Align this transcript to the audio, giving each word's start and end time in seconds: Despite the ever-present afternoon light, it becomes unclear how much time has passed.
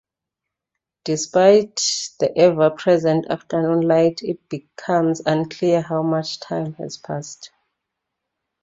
Despite 1.03 1.75
the 2.19 2.35
ever-present 2.35 3.27
afternoon 3.29 3.81
light, 3.81 4.23
it 4.23 4.49
becomes 4.49 5.21
unclear 5.23 5.83
how 5.83 6.01
much 6.01 6.39
time 6.39 6.73
has 6.79 6.97
passed. 6.97 7.51